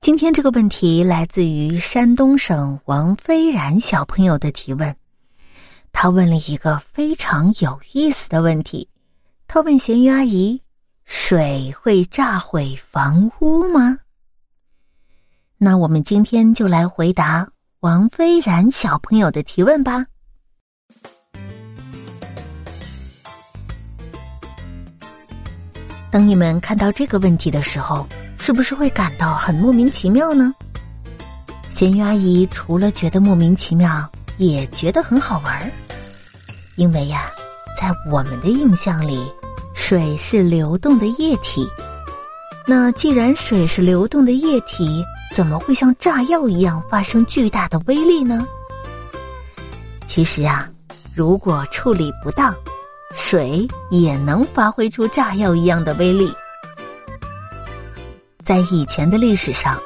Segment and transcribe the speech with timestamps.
[0.00, 4.96] 今天这个问题来自于山东省王飞然小朋友的提问，
[5.92, 8.88] 他问了一个非常有意思的问题。
[9.46, 10.58] 他问咸鱼阿姨
[11.04, 13.98] ：“水会炸毁房屋吗？”
[15.58, 17.46] 那我们今天就来回答
[17.80, 20.06] 王飞然小朋友的提问吧。
[26.10, 28.06] 等你们看到这个问题的时候。
[28.40, 30.52] 是不是会感到很莫名其妙呢？
[31.70, 35.70] 咸鱼阿姨除了觉得莫名其妙，也觉得很好玩儿
[36.76, 37.30] 因为呀，
[37.78, 39.22] 在我们的印象里，
[39.74, 41.68] 水是流动的液体。
[42.66, 48.46] 那既然水是流动的液体，怎么会像炸药一样发生巨大的威力呢？
[50.06, 50.68] 其实啊，
[51.14, 52.54] 如果处理不当，
[53.14, 56.32] 水也能发挥出炸药一样的威力。
[58.50, 59.80] 在以前的历史上，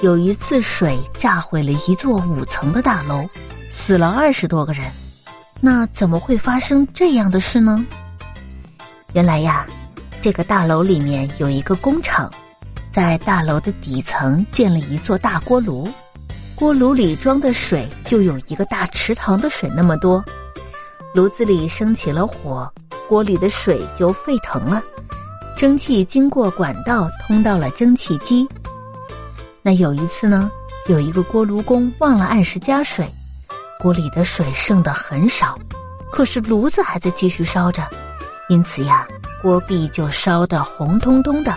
[0.00, 3.28] 有一次水炸毁了一座五层的大楼，
[3.70, 4.90] 死了二十多个人。
[5.60, 7.84] 那怎么会发生这样的事呢？
[9.12, 9.66] 原来呀，
[10.22, 12.32] 这个大楼里面有一个工厂，
[12.90, 15.86] 在大楼的底层建了一座大锅炉，
[16.54, 20.24] 锅炉里装的水就有一个大池塘的水那么多。
[21.12, 22.72] 炉子里升起了火，
[23.10, 24.82] 锅里的水就沸腾了。
[25.56, 28.46] 蒸汽经过管道通到了蒸汽机。
[29.62, 30.50] 那有一次呢，
[30.86, 33.08] 有一个锅炉工忘了按时加水，
[33.80, 35.58] 锅里的水剩的很少，
[36.12, 37.82] 可是炉子还在继续烧着，
[38.50, 39.06] 因此呀，
[39.40, 41.54] 锅壁就烧得红彤彤的。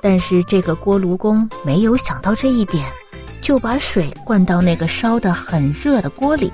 [0.00, 2.92] 但是这个锅炉工没有想到这一点，
[3.40, 6.52] 就把水灌到那个烧得很热的锅里。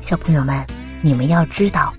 [0.00, 0.66] 小朋友们，
[1.00, 1.94] 你们要知道，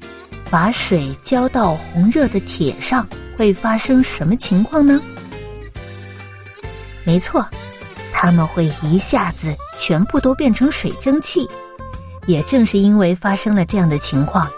[0.50, 3.08] 把水浇到红热的铁上。
[3.38, 5.02] 会发生什么情况呢？
[7.04, 7.48] 没错，
[8.12, 11.48] 他们会一下子全部都变成水蒸气。
[12.28, 14.50] 也正是因为发生了这样的情况，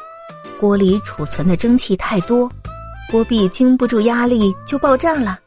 [0.58, 2.50] 锅里储存的蒸汽太多，
[3.12, 5.38] 锅壁经不住压力就爆炸了。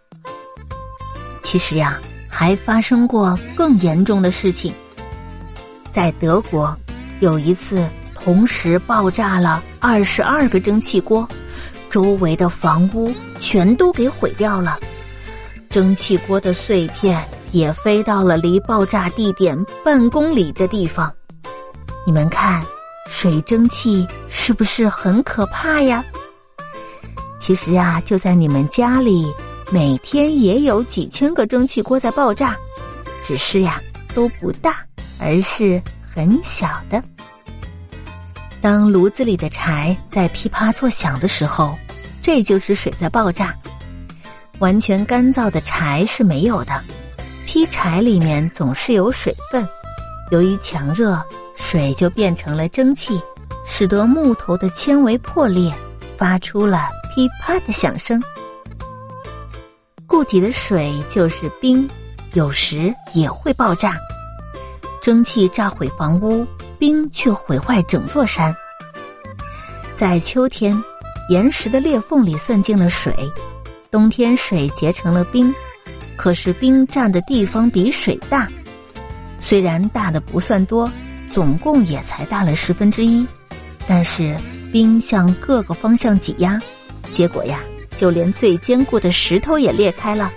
[1.41, 1.99] 其实呀，
[2.29, 4.75] 还发生过更严重的事情，
[5.91, 6.77] 在德国
[7.21, 11.27] 有一次同时爆炸了二十二个蒸汽锅。
[11.91, 14.79] 周围的房屋全都给毁掉了，
[15.69, 21.13] 蒸汽锅的碎片也飞到了离爆炸地点半公里的地方。
[22.07, 22.65] 你们看，
[23.09, 26.05] 水蒸气是不是很可怕呀？
[27.41, 29.33] 其实呀，就在你们家里，
[29.73, 32.57] 每天也有几千个蒸汽锅在爆炸，
[33.27, 33.83] 只是呀
[34.15, 34.85] 都不大，
[35.19, 35.83] 而是
[36.15, 37.03] 很小的。
[38.63, 41.75] 当炉子里的柴在噼啪作响的时候，
[42.23, 43.57] 这就是水在爆炸。
[44.59, 46.83] 完全干燥的柴是没有的，
[47.47, 49.67] 劈柴里面总是有水分。
[50.31, 51.19] 由于强热，
[51.57, 53.19] 水就变成了蒸汽，
[53.67, 55.73] 使得木头的纤维破裂，
[56.19, 58.23] 发出了噼啪的响声。
[60.07, 61.89] 固体的水就是冰，
[62.35, 63.97] 有时也会爆炸。
[65.01, 66.47] 蒸汽炸毁房屋。
[66.81, 68.57] 冰却毁坏整座山。
[69.97, 70.75] 在秋天，
[71.29, 73.13] 岩石的裂缝里渗进了水；
[73.91, 75.55] 冬天，水结成了冰。
[76.17, 78.49] 可是冰占的地方比水大，
[79.41, 80.91] 虽然大的不算多，
[81.29, 83.27] 总共也才大了十分之一。
[83.87, 84.35] 但是
[84.73, 86.59] 冰向各个方向挤压，
[87.13, 87.61] 结果呀，
[87.99, 90.33] 就连最坚固的石头也裂开了。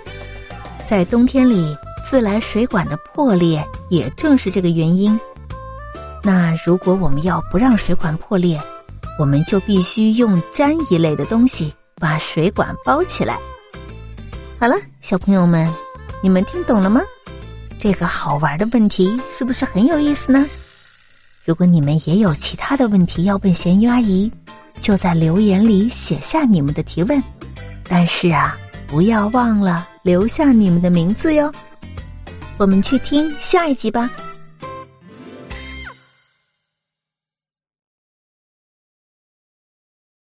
[0.86, 1.74] 在冬天里，
[2.06, 5.18] 自来水管的破裂也正是这个原因。
[6.26, 8.58] 那如果我们要不让水管破裂，
[9.18, 13.38] 我们就必须用粘一类的东西把水管包起来。
[14.58, 15.70] 好了，小朋友们，
[16.22, 17.02] 你们听懂了吗？
[17.78, 20.46] 这个好玩的问题是不是很有意思呢？
[21.44, 24.32] 如果你们也有其他的问题要问咸鱼阿姨，
[24.80, 27.22] 就在留言里写下你们的提问。
[27.86, 28.56] 但是啊，
[28.86, 31.52] 不要忘了留下你们的名字哟。
[32.56, 34.10] 我们去听下一集吧。